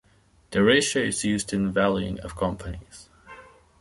The 0.49 0.63
ratio 0.63 1.03
is 1.03 1.23
used 1.23 1.53
in 1.53 1.71
valuing 1.71 2.17
companies. 2.29 3.07